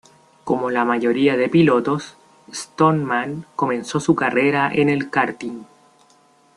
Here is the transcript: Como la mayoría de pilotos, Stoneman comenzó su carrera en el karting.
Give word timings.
Como 0.45 0.71
la 0.71 0.83
mayoría 0.83 1.37
de 1.37 1.47
pilotos, 1.47 2.17
Stoneman 2.51 3.45
comenzó 3.55 3.99
su 3.99 4.15
carrera 4.15 4.71
en 4.73 4.89
el 4.89 5.11
karting. 5.11 5.59